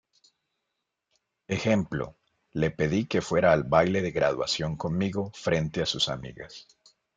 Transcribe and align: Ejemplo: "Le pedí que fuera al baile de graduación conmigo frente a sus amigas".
Ejemplo: 1.47 2.17
"Le 2.53 2.71
pedí 2.71 3.05
que 3.05 3.21
fuera 3.21 3.51
al 3.53 3.65
baile 3.65 4.01
de 4.01 4.09
graduación 4.09 4.75
conmigo 4.75 5.31
frente 5.35 5.83
a 5.83 5.85
sus 5.85 6.09
amigas". 6.09 6.67